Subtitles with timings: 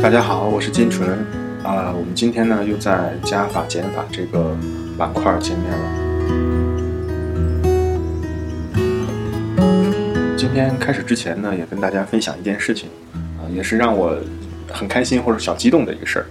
[0.00, 1.10] 大家好，我是金纯
[1.64, 4.56] 啊、我们今天呢又在加法减法这个
[4.96, 5.78] 板块见面了。
[10.36, 14.16] 今天开始之前呢，也跟大家分享一件事情啊、也是让我
[14.72, 16.26] 很开心或者小激动的一个事儿，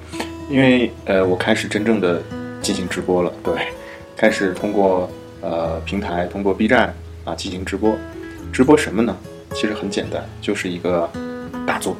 [0.49, 2.21] 因为呃，我开始真正的
[2.61, 3.53] 进行直播了，对，
[4.15, 5.11] 开始通过
[5.41, 6.93] 呃平台，通过 B 站
[7.25, 7.97] 啊进行直播。
[8.53, 9.13] 直播什么呢？
[9.53, 11.09] 其实很简单，就是一个
[11.65, 11.97] 大作。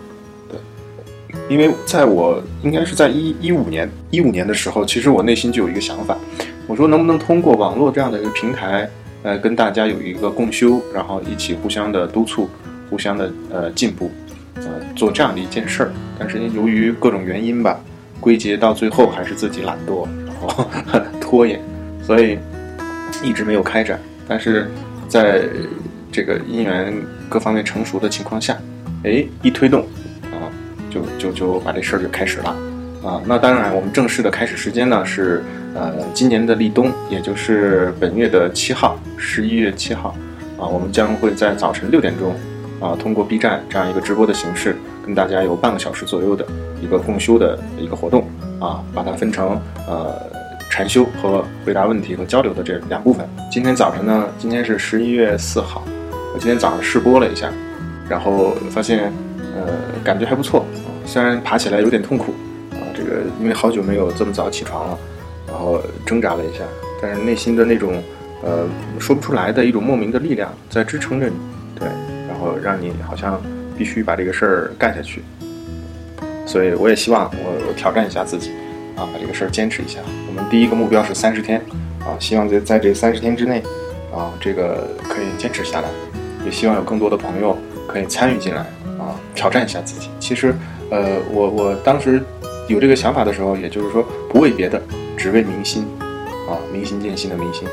[1.50, 6.18] 因为在我应该是在一一五年一五年的时候，其实我内心就有一个想法，
[6.68, 8.90] 我说能不能通过网络这样的一个平台，
[9.24, 12.50] 呃，跟大家有一个共修，然后一起互相的督促，
[12.90, 14.12] 互相的呃进步，
[14.56, 14.64] 呃，
[14.96, 15.92] 做这样的一件事儿。
[16.20, 17.80] 但是由于各种原因吧，
[18.20, 20.66] 归结到最后还是自己懒惰，然后
[21.22, 21.62] 拖延，
[22.04, 22.38] 所以
[23.24, 24.00] 一直没有开展。
[24.28, 24.70] 但是
[25.08, 25.44] 在
[26.12, 26.94] 这个因缘
[27.30, 28.58] 各方面成熟的情况下，
[29.04, 29.97] 哎，一推动啊，
[30.90, 32.56] 就就就把这事儿就开始了
[33.04, 33.22] 啊。
[33.26, 35.44] 那当然，我们正式的开始时间呢是
[35.76, 40.16] 呃今年的立冬，也就是本月的七号，十一月七号
[40.58, 42.36] 啊，我们将会在早晨六点钟
[42.80, 46.46] 啊，通过 B 站这样一个直播的形式，跟大家有半个小时左右的
[46.82, 48.28] 一个共修的一个活动
[48.60, 50.16] 啊，把它分成呃
[50.70, 53.28] 禅修和回答问题和交流的这两部分。
[53.52, 55.84] 今天早晨呢，今天是十一月四号，
[56.34, 57.50] 我今天早上试播了一下，
[58.10, 59.12] 然后发现
[59.66, 62.34] 呃感觉还不错啊，虽然爬起来有点痛苦
[62.72, 64.98] 啊，这个因为好久没有这么早起床了，
[65.48, 66.64] 然后挣扎了一下，
[67.02, 68.02] 但是内心的那种
[68.44, 68.68] 呃
[69.00, 71.36] 说不出来的一种莫名的力量在支撑着你，
[71.80, 71.88] 对，
[72.28, 73.42] 然后让你好像
[73.78, 75.22] 必须把这个事儿干下去。
[76.46, 78.52] 所以我也希望我我挑战一下自己，
[78.96, 80.00] 啊，把这个事儿坚持一下。
[80.28, 81.60] 我们第一个目标是三十天，
[82.00, 83.62] 啊，希望在在这三十天之内，
[84.14, 85.90] 啊，这个可以坚持下来。
[86.46, 88.66] 也希望有更多的朋友可以参与进来，
[89.36, 90.10] 挑战一下自己。
[90.20, 90.54] 其实，
[90.90, 92.22] 呃，我我当时
[92.68, 94.82] 有这个想法的时候，也就是说不为别的，
[95.18, 95.86] 只为民心，
[96.48, 97.68] 啊，明心见性的民心，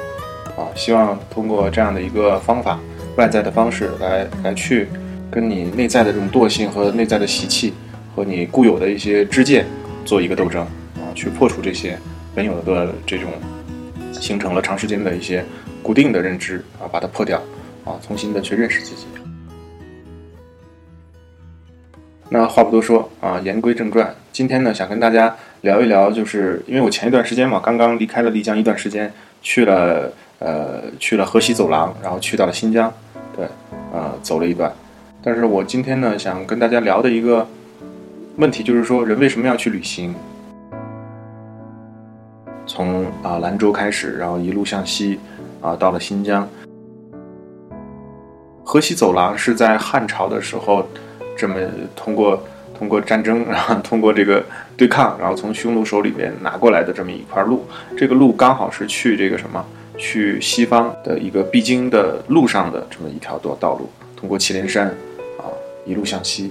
[0.56, 2.78] 啊，希望通过这样的一个方法，
[3.16, 4.88] 外在的方式来来去
[5.30, 7.74] 跟你内在的这种惰性和内在的习气
[8.14, 9.66] 和你固有的一些知见
[10.04, 10.62] 做一个斗争，
[10.96, 11.98] 啊，去破除这些
[12.34, 13.30] 本有的这种
[14.12, 15.44] 形成了长时间的一些
[15.82, 17.40] 固定的认知啊，把它破掉。
[17.84, 19.04] 啊，重新的去认识自己。
[22.34, 29.08] 那话不多说啊，言归正传，今天呢想跟大家聊一聊，就是因为我前一段时间嘛，刚刚离开了丽江一段时间，
[29.40, 32.92] 去了呃去了河西走廊，然后去到了新疆，
[33.36, 33.46] 对，
[33.92, 34.72] 呃走了一段。
[35.22, 37.46] 但是我今天呢想跟大家聊的一个
[38.34, 40.12] 问题，就是说人为什么要去旅行？
[42.66, 45.20] 从啊兰州开始，然后一路向西，
[45.60, 46.48] 啊到了新疆。
[48.64, 50.84] 河西走廊是在汉朝的时候，
[51.36, 51.56] 这么
[51.96, 52.42] 通过
[52.78, 54.44] 通过战争， 然后通过这个
[54.76, 57.64] 对抗，然后从匈奴手里边拿过来的这么一块路。
[57.96, 59.64] 这个路刚好是去这个什么，
[59.96, 64.88] 去西方的一个必经的路上的这么一条道道路，通过祁连山，
[65.38, 65.46] 啊，
[65.86, 66.50] 一路向西，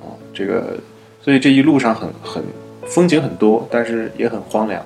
[0.00, 0.76] 啊，这个，
[1.20, 2.42] 所以这一路上很很
[2.86, 4.80] 风景很多，但是也很荒凉，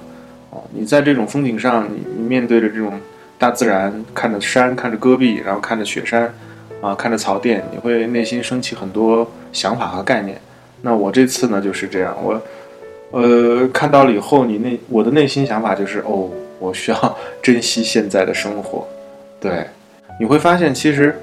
[0.51, 2.93] 啊，你在这种风景上，你你面对着这种
[3.39, 6.33] 大自然，看着山，看着戈壁，然后看着雪山。
[6.81, 10.39] 啊，看着草甸，你会内心升起很多想法和概念。
[10.83, 12.41] 那我这次呢就是这样，我，
[13.11, 18.87] 呃，看到了以后，你内我的内心想法就是，哦，我需要 珍惜现在的生活。
[19.41, 19.67] 对，
[20.21, 21.19] 你会发现，其实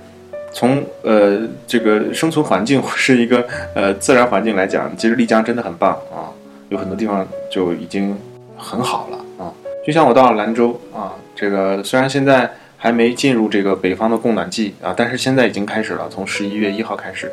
[0.51, 6.33] 从呃这个生存环境是一个呃自然环境来讲，其实丽江真的很棒啊，
[6.69, 8.17] 有很多地方就已经
[8.57, 9.53] 很好了啊。
[9.85, 12.51] 就像我到了兰州啊，这个虽然现在。
[12.83, 17.31] 还没进入这个北方的供暖季啊，但是现在已经开始了，从十一月一号开始，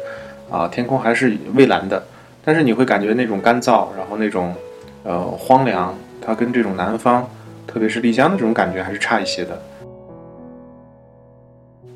[0.49, 2.01] 啊，天空还是蔚蓝的，
[2.45, 4.55] 但是你会感觉那种干燥，然后那种，
[5.03, 5.93] 呃，荒凉，
[6.25, 7.29] 它跟这种南方，
[7.67, 9.61] 特别是丽江的这种感觉还是差一些的。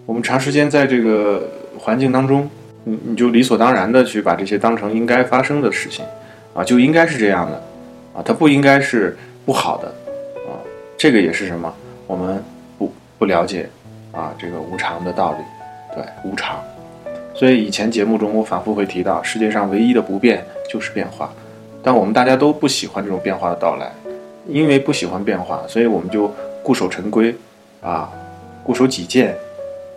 [0.04, 1.48] 我们长时间在这个
[1.78, 2.50] 环境当中，
[2.82, 6.04] 你你就理所当然的去把这些当成应该发生的事情，
[6.54, 7.62] 啊，就应该是这样的，
[8.14, 9.16] 啊，它不应该是
[9.46, 9.86] 不好的，
[10.50, 10.58] 啊，
[10.98, 11.72] 这个也是什么？
[12.08, 12.42] 我们。
[13.18, 13.68] 不了解，
[14.12, 15.38] 啊，这个无常的道理，
[15.94, 16.62] 对无常，
[17.34, 21.32] 所以以前节目中我反复会提到，世界上唯一的不变就是变化，
[21.82, 23.90] 但我们大家都不喜欢这种变化的到来，
[24.48, 26.30] 因为不喜欢变化，所以我们就
[26.62, 27.34] 固守陈规，
[27.80, 28.10] 啊，
[28.62, 29.34] 固守己见，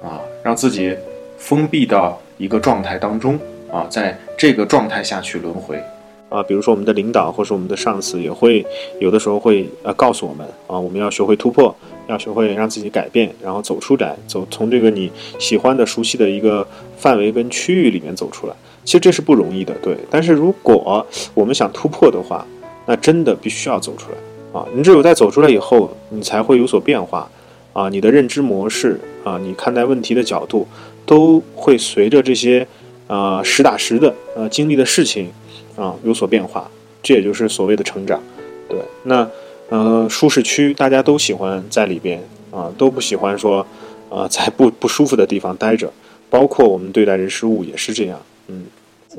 [0.04, 0.96] 啊，让自己
[1.38, 3.40] 封闭到一个状态当中，
[3.72, 5.82] 啊，在这个状态下去轮回。
[6.30, 8.66] 啊，比如说我们的领导或是我们的上司也会
[9.00, 11.74] 有的时候会呃告诉我们啊，我们要学会突破，
[12.08, 18.54] 要学会让自己改变，然后走出来，走从这个你喜欢的、熟悉的一个范围跟区域里面走出来。
[18.84, 19.98] 其实这是不容易的，对。
[20.10, 22.46] 但是如果我们想突破的话，
[22.86, 24.18] 那真的必须要走出来
[24.58, 24.66] 啊！
[24.74, 27.30] 你只有在走出来以后，你才会有所变化
[27.74, 27.90] 啊！
[27.90, 30.66] 你的认知模式啊，你看待问题的角度，
[31.06, 32.66] 都会随着这些
[33.08, 35.30] 啊实打实的呃经历的事情
[35.78, 36.70] 啊有所变化。
[37.02, 38.22] 这也就是所谓的成长，
[38.68, 38.78] 对。
[39.04, 39.26] 那
[39.70, 42.22] 呃舒适区大家都喜欢在里边
[42.52, 43.66] 啊，都不喜欢说
[44.10, 45.90] 啊在不不舒服的地方待着，
[46.30, 48.20] 包括我们对待人事物也是这样。
[48.48, 48.66] 嗯，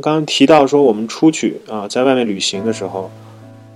[0.02, 3.10] 刚刚提到说我们出去啊，在外面旅行的时候。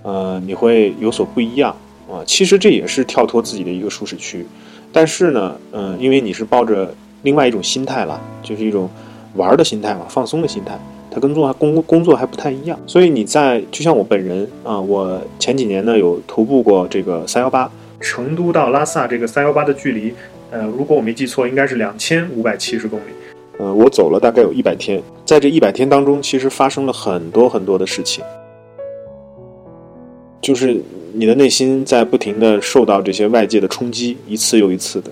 [0.05, 1.71] 呃，你会有所不一样
[2.11, 2.25] 啊。
[2.27, 4.45] 其实这也是跳脱自己的一个舒适区，
[4.93, 6.93] 但是呢，嗯，因为你是抱着
[7.23, 8.91] 另外一种心态了，就是一种
[9.37, 10.77] 玩的心态嘛，放松的心态，
[11.13, 12.79] 它跟做工工作还不太一样。
[12.87, 17.71] 所以你在就像我本人啊，我前几年呢有徒步过这个三幺八，
[18.01, 20.15] 成都到拉萨这个三幺八的距离，
[20.51, 23.13] 呃，如果我没记错，应该是两千五百七十公里。
[23.59, 28.25] 呃，我走了大概有一百天，在这一百天当中，其实发生了很多很多的事情。
[30.41, 30.81] 就是
[31.13, 35.11] 你的内心在不停的受到这些外界的冲击，一次又一次的，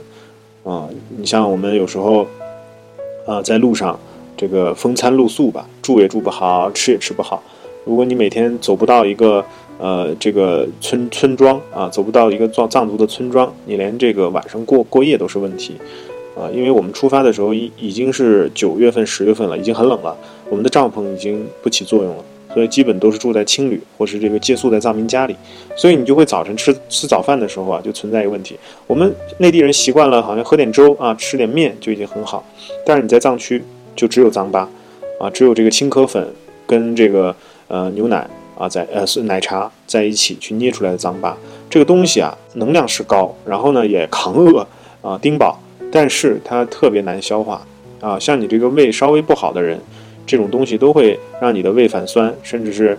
[0.69, 2.27] 啊，你像我们有时候，
[3.27, 3.97] 啊，在路上
[4.41, 7.43] 这个风餐露宿吧，住也住不好，吃也吃不好。
[7.85, 9.45] 如果你每天走不到一个
[9.79, 15.75] 呃这个村村庄啊，走不到一个藏藏族的村庄，你连这个晚上过过夜都是问题，
[16.35, 20.17] 啊，因为我们出发的时候已已经是九月份十月份了，已经很冷了，
[20.49, 22.25] 我们的帐篷已经不起作用了。
[22.53, 25.37] 所以基本都是住在青旅，或是这个借宿在藏民家里，
[25.77, 28.57] 所以你就会早晨吃吃早饭的时候啊，就存在一个问题。
[28.89, 32.45] 我们内地人习惯了，好像喝点粥啊，吃点面就已经很好。
[32.85, 33.63] 但是你在藏区
[34.01, 34.67] 就只有糌粑，
[35.19, 36.27] 啊，只有这个青稞粉
[36.67, 37.37] 跟这个
[37.69, 38.27] 呃牛奶
[38.57, 41.35] 啊，在呃是奶茶在一起去捏出来的糌粑，
[41.69, 44.67] 这个东西啊，能量是高，然后呢也抗饿
[45.03, 45.61] 啊，丁饱，
[45.93, 47.61] 但是它特别难消化
[48.01, 49.79] 啊，像你这个胃稍微不好的人。
[50.27, 52.97] 这种东西都会让你的胃反酸，甚至是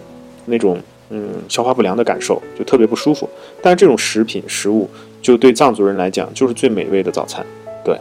[0.47, 0.77] 那种
[1.11, 3.29] 嗯消化不良的感受，就特别不舒服。
[3.61, 4.89] 但是这种食品食物，
[5.21, 7.45] 就对藏族人来讲就是最美味的早餐，
[7.85, 7.97] 对。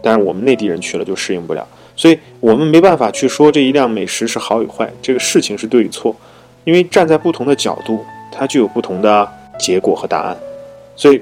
[0.00, 1.66] 但是我们内地人去了就适应不了，
[2.00, 6.16] 所以我们没办法去说这一辆美食是好与坏，这个事情是对与错，
[6.64, 8.02] 因为站在不同的角度，
[8.32, 10.34] 它就有不同的结果和答案。
[10.96, 11.20] 所以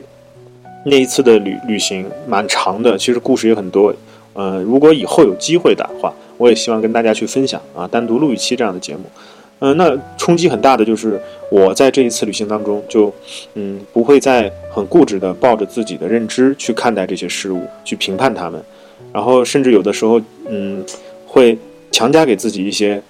[0.84, 3.92] 那一次的旅旅行蛮长的，其实故事也很多。
[4.34, 6.14] 呃，如果以后有机会的话。
[6.38, 9.02] 我也希望跟大家去分享啊，单独录一期这样的节目。
[9.58, 11.20] 嗯，那冲击很大的就是
[11.50, 13.12] 我在这一次旅行当中，就
[13.54, 18.62] 嗯不会再很固执的抱着自己的认知去看待这些事物，去评判他们，
[19.12, 20.84] 然后甚至有的时候嗯
[21.26, 21.56] 会
[21.90, 23.02] 强加给自己一些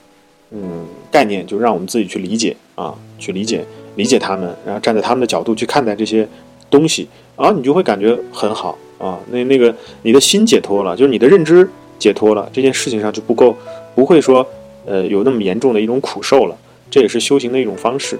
[0.50, 3.64] 嗯概念，就让我们自己去理解啊，去理解
[3.96, 6.26] 理解他们，然后站在他们的角度去看待这些
[6.70, 11.68] 东西，然后你就会感觉很好啊，那那个你的心解脱了，就是你的认知。
[11.98, 13.56] 解脱了这件事情上就不够，
[13.96, 14.46] 不会说，
[14.86, 16.56] 呃，有那么严重的一种苦受了。
[16.88, 18.16] 这也是修行的一种方式。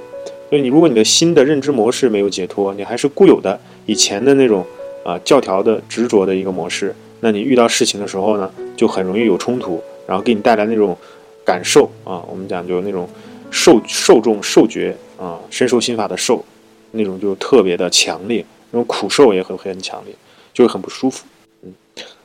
[0.51, 3.57] 所以你如果你的新的认知模式没有解脱，你还是固有的
[3.87, 4.67] 以前的那种
[5.05, 10.97] 啊教条的执着的一个模式，那你遇到事情的时候呢，就很容易有冲突，然后给你带来那种
[11.45, 13.09] 感受啊，我们讲就那种
[13.51, 16.45] 受受众受觉啊，深受心法的受，
[16.93, 20.15] 那种就特别的强烈，那种苦受也很很强烈，
[20.53, 21.27] 就会很不舒服。
[21.63, 21.73] 嗯，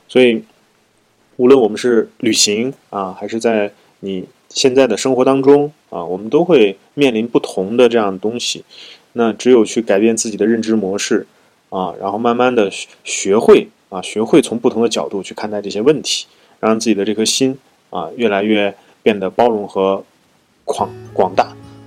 [0.08, 0.42] 所以。
[1.36, 8.64] 无论我们是旅行啊，还是在你现在的生活当中啊，我们都会面临不同的这样东西。
[9.14, 11.26] 那只有去改变自己的认知模式
[11.70, 12.70] 啊，然后慢慢的
[13.02, 16.26] 学会啊，学会从不同的角度去看待这些问题，
[16.58, 17.56] 让自己的这颗心
[17.90, 18.74] 啊越来越
[19.04, 20.04] 变得包容和
[20.64, 21.44] 广广大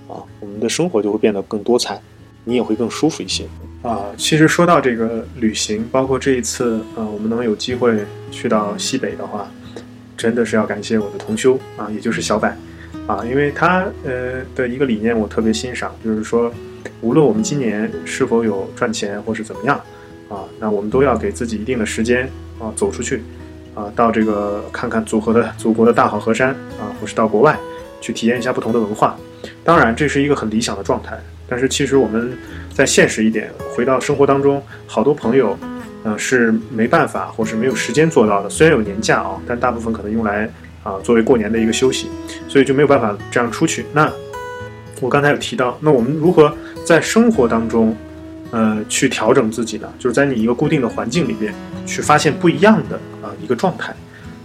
[0.08, 2.02] 啊，我们的生活就会变得更多彩，
[2.46, 3.46] 你也会更舒服一些。
[3.82, 7.94] 啊，其实说到这个旅行，包括这一次，呃，我们能有机会
[8.32, 9.52] 去到西北的话，
[10.16, 12.48] 真的是要感谢我的同修啊，也就是小柏，
[13.06, 16.50] 啊，因为他呃的一个理念我特别欣赏，就是说，
[17.02, 19.80] 无论我们今年是否有赚钱或是怎么样，
[20.30, 22.30] 啊，那我们都要给自己一定的时间
[22.60, 23.24] 啊，走出去，
[23.74, 27.58] 啊，到这个看看祖国的祖国的大好河山啊，或是到国外
[28.02, 29.18] 去体验一下不同的文化。
[29.64, 31.18] 当然，这是一个很理想的状态，
[31.48, 32.38] 但是其实我们。
[32.78, 35.58] 再现实一点，回到生活当中，好多朋友，
[36.04, 38.48] 呃，是没办法或是没有时间做到的。
[38.48, 40.48] 虽然有年假啊，但大部分可能用来
[40.84, 42.08] 啊作为过年的一个休息，
[42.48, 43.84] 所以就没有办法这样出去。
[43.94, 44.08] 那
[45.02, 46.56] 我刚才有提到，那我们如何
[46.86, 47.98] 在生活当中，
[48.51, 49.88] 呃，去调整自己呢？
[50.00, 51.54] 就是在你一个固定的环境里边，
[51.86, 53.94] 去发现不一样的啊一个状态。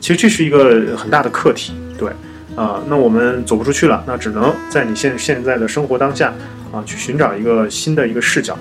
[0.00, 2.10] 其实这是一个很大的课题，对，
[2.56, 6.32] 啊，那我们走不出去了，那只能在你现现在的生活当下。
[6.72, 8.56] 啊，去寻找一个新的一个视角。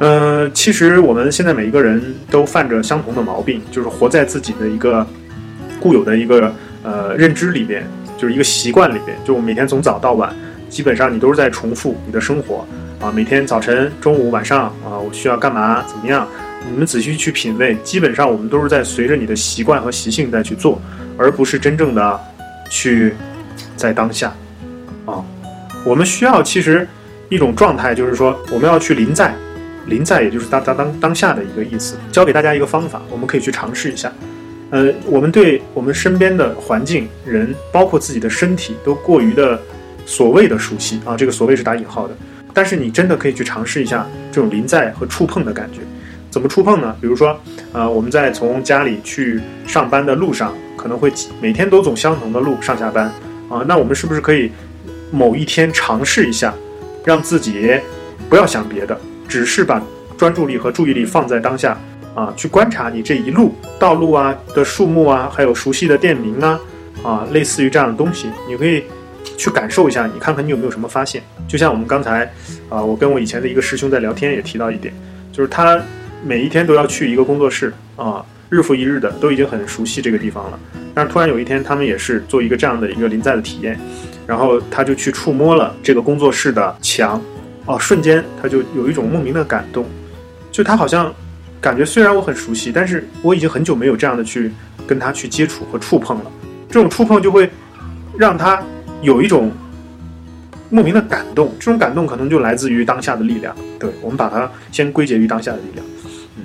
[0.00, 5.06] 呃，其实我们现在每一个人都犯着相同的毛病，就是活在自己的一个
[5.78, 7.86] 固有的一个呃认知里边
[8.18, 10.34] 就是一个习惯里边，就每天从早到晚，
[10.68, 12.66] 基本上你都是在重复你的生活
[13.00, 13.10] 啊。
[13.10, 15.82] 每天早晨、中午、晚上啊，我需要干嘛？
[15.86, 16.26] 怎么样？
[16.70, 20.80] 你们仔细去品味，基本上我们都是在随着你的习惯和习性在去做，
[21.18, 22.20] 而不是真正的
[22.70, 23.14] 去
[23.76, 24.32] 在当下
[25.04, 25.22] 啊。
[25.84, 26.88] 我们需要其实
[27.28, 29.34] 一种状态，就是说我们要去临在，
[29.88, 31.96] 临在也就是当当当当下的一个意思。
[32.10, 34.10] 教给大家一个方法，我们可以去尝试一下。
[34.70, 39.60] 呃，我们对我们身边的环境、人，包括自己的身体，都过于的
[40.06, 41.14] 所谓的熟悉啊。
[41.14, 42.16] 这个所谓是打引号的，
[42.54, 45.80] 但是你真的可以去尝试一下这种临在和触碰的感觉。
[46.30, 46.96] 怎么触碰呢？
[47.00, 47.38] 比如说，
[47.72, 53.06] 呃，我们在从家里去上班的路上，可能会每天都走相同的路上下班，
[53.48, 54.50] 啊，那我们是不是可以
[55.12, 56.52] 某一天尝试一下，
[57.04, 57.78] 让自己
[58.28, 59.80] 不要想别的，只是把
[60.16, 61.78] 专注力和注意力放在当下，
[62.16, 66.58] 啊，去观察你这一路道路啊的树木啊，还有熟悉的店名啊，
[67.04, 68.82] 啊，类似于这样的东西，你可以
[69.36, 71.22] 去感受一下，你看看你有没有什么发现。
[71.48, 72.24] 就像我们刚才，
[72.68, 74.92] 啊，我跟我以前的一个师兄在聊天也提到一点，
[75.32, 75.80] 就是他。
[76.26, 80.58] 每一天都要去一个工作室啊，日复一日的都已经很熟悉这个地方了。
[80.94, 83.78] 但是突然有一天，他们也是做一个这样的一个临在的体验，
[84.26, 87.20] 然后他就去触摸了这个工作室的墙，
[87.66, 89.84] 哦，瞬间他就有一种莫名的感动，
[90.50, 91.12] 就他好像
[91.60, 94.50] 感觉虽然我很熟悉，但是我已经很久没有这样的去
[94.86, 96.32] 跟他去接触和触碰了。
[96.70, 97.50] 这种触碰就会
[98.16, 98.62] 让他
[99.04, 99.52] 有一种。
[100.70, 103.54] 莫名的感动，这种感动可能就来自于当下的力量。
[103.78, 105.86] 对我们把它先归结于当下的力量。
[106.36, 106.42] 嗯，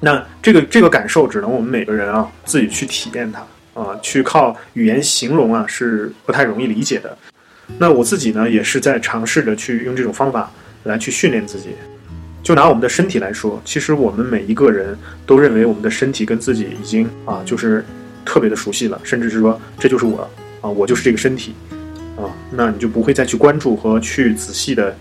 [0.00, 3.40] 那这个这个感受只能我们每个人啊自己去体验它
[3.80, 7.16] 啊，去靠语言形容啊是不太容易理解的。
[7.78, 10.50] 那我自己呢也是在尝试着去用这种方法
[10.82, 11.70] 来去训练自己。
[12.42, 17.82] 就拿我们的身体来说，其实我们每一个人都认为我们的身体跟自己已经啊就是
[18.22, 20.28] 特别的熟悉了，甚至是说这就是我
[20.60, 21.54] 啊，我就是这个身体。
[22.50, 24.96] 那你就不会再去关注和去仔细的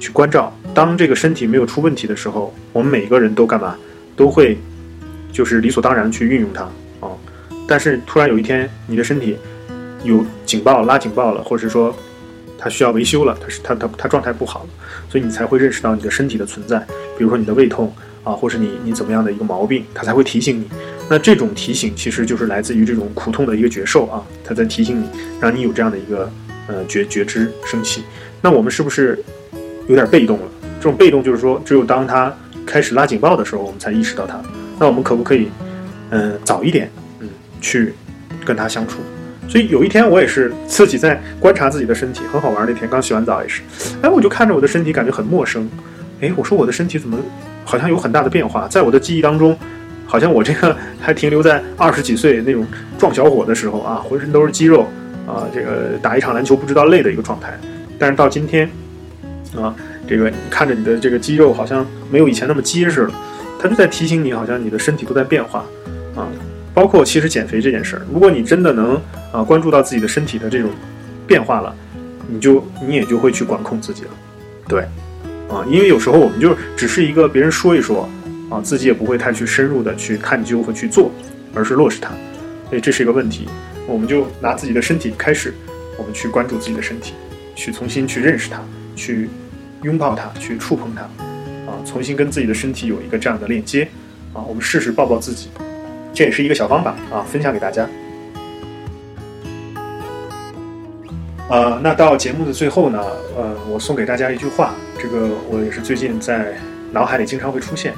[0.00, 0.52] 去关照。
[0.74, 3.76] 当这个身体没有出问题的时候，我们每个人都干嘛？
[4.16, 4.58] 都会
[5.32, 6.62] 就是理所当然去运用它
[7.00, 7.10] 啊。
[7.66, 9.36] 但是突然有一天，你的身体
[10.02, 11.94] 有警报拉警报了，或者是说
[12.58, 14.68] 它需要维修了，它是它它它状态不好了，
[15.08, 16.78] 所以你才会认识到你的身体的存在。
[17.16, 17.92] 比如说你的胃痛
[18.24, 20.68] 啊，或是你你怎么样的一个毛病，它才会提醒你。
[21.08, 25.08] 那这种提醒其实就是来自于这种苦痛的一个觉受啊，它在提醒你，
[25.40, 26.30] 让你有这样的一个。
[26.68, 28.04] 呃，觉觉知升起，
[28.40, 29.18] 那我们是不是
[29.88, 30.44] 有点被动了？
[30.78, 32.32] 这种被动就是说，只有当他
[32.64, 34.40] 开始拉警报的时候，我们才意识到他。
[34.78, 35.48] 那我们可不可以，
[36.10, 37.28] 嗯，早一点，嗯，
[37.60, 37.94] 去
[38.44, 38.98] 跟他相处？
[39.48, 42.66] 所以有一天，我也是自己在观察自己的身体，很好玩。
[42.68, 43.62] 那天刚洗完澡也是，
[44.02, 45.68] 哎，我就看着我的身体，感觉很陌生。
[46.20, 47.18] 哎，我说我的身体怎么
[47.64, 48.68] 好像有很大的变化？
[48.68, 49.58] 在我的记忆当中，
[50.04, 52.66] 好像我这个还停留在二十几岁那种
[52.98, 54.86] 壮小伙的时候啊，浑身都是肌肉。
[55.28, 57.52] 啊，这个打一场篮球不知道累的一个状态，
[57.98, 58.68] 但是到今天，
[59.54, 59.74] 啊，
[60.08, 63.12] 这个看着你的这个肌肉好像没有以前那么结实了，
[63.60, 65.66] 它就在提醒你，好像你的身体都在变化，
[66.16, 66.26] 啊，
[66.72, 68.98] 包括其实减肥这件事儿，如果你真的能
[69.30, 70.70] 啊关注到自己的身体的这种
[71.26, 71.74] 变化了，
[72.26, 74.10] 你就你也就会去管控自己了，
[74.66, 74.80] 对，
[75.50, 78.08] 啊，因为有时候我们就只是一个别人说一说，
[78.48, 81.10] 啊，自己也不会太去深入的去探究和去做，
[81.54, 82.08] 而是落实它，
[82.70, 83.46] 所以这是一个问题。
[83.88, 85.54] 我们就拿自己的身体开始，
[85.96, 87.14] 我们去关注自己的身体，
[87.54, 88.60] 去重新去认识它，
[88.94, 89.30] 去
[89.82, 91.02] 拥抱它，去触碰它，
[91.68, 93.88] 啊，重新跟自己的身体有一个这样的链接，
[94.34, 95.48] 啊，我们试试抱抱自己，
[96.12, 97.88] 这也是一个小方法啊，分享给大家。
[101.48, 103.02] 呃，那到节目的最后呢，
[103.34, 106.54] 呃，我送给大家一句话，这个我也是最近在
[106.92, 107.94] 脑海里经常会出现。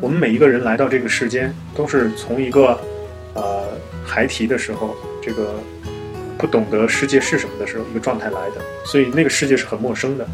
[0.00, 2.80] 我们每一个人来到这个世间，都是从一个
[3.34, 3.64] 呃
[4.04, 4.96] 孩提的时候。
[5.26, 5.54] 这个
[6.36, 10.28] 不懂得世界是什么的时候，一个状态来的，所以那个世界是很陌生的。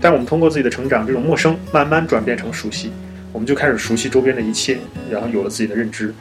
[0.00, 2.90] 但我们通过自己的成长，这种陌生慢慢转变成熟悉，
[3.32, 4.78] 我们就开始熟悉周边的一切，
[5.08, 6.12] 然后有了自己的认知。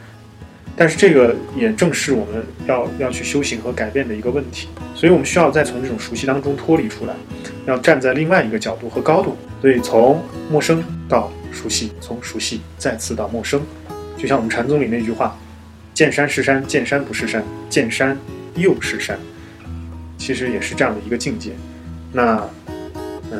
[0.77, 7.15] 但是这个也正是我们要要去修行和改变的一个问题，所以我们需要再从这种熟悉当中脱离出来，
[7.65, 9.35] 要站在另外一个角度和高度。
[9.59, 13.59] 所以从陌生到熟悉，从熟悉再次到陌生，
[14.15, 15.35] 就像我们禅宗里那句话。
[16.01, 18.17] 见山是山，见山不是山，见山
[18.55, 19.19] 又是山，
[20.17, 21.51] 其实也是这样的一个境界。
[22.11, 22.43] 那，
[23.29, 23.39] 嗯，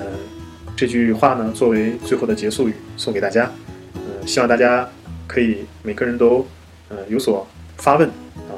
[0.76, 3.52] 这句话呢，作为最后的结束语，送给大家。
[3.96, 4.88] 嗯，希望大家
[5.26, 6.46] 可以每个人都，
[6.90, 8.54] 呃，有所发问啊。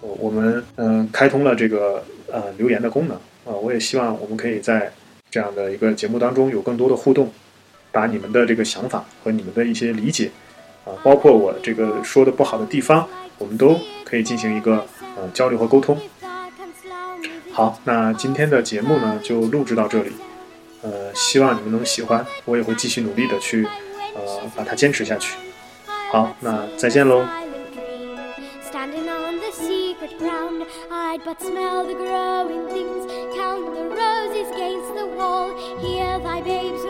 [0.00, 4.92] 我我们嗯开通了这个呃留言的功能啊，我也希望我们可以在
[5.28, 7.28] 这样的一个节目当中有更多的互动，
[7.90, 10.30] 把你们的这个想法和你们的一些理解
[10.84, 13.08] 啊，包括我这个说的不好的地方。
[13.40, 15.98] 我们都可以进行一个呃交流和沟通。
[17.50, 20.12] 好，那今天的节目呢就录制到这里，
[20.82, 23.66] 呃，希望你们能喜欢，我也会继续努力的去，
[24.14, 24.20] 呃，
[24.54, 25.34] 把它坚持下去。
[26.12, 27.24] 好，那再见喽。
[28.70, 35.06] Standing on the secret ground, I'd but smell the growing things, count the roses against the
[35.16, 36.84] wall, hear thy babes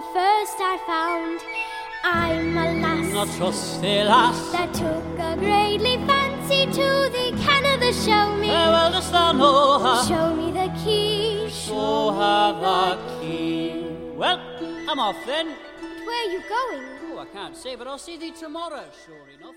[0.00, 1.40] the first I found.
[2.02, 4.52] I'm a lass a trusty lass.
[4.52, 8.48] that took a greatly fancy to the Canada show me.
[8.48, 10.02] Eh, well, dost thou know her?
[10.08, 11.50] Show me the key.
[11.50, 13.84] Show her the key.
[14.16, 14.40] Well,
[14.88, 15.48] I'm off then.
[16.06, 16.84] Where are you going?
[17.12, 19.56] Oh, I can't say, but I'll see thee tomorrow, sure enough.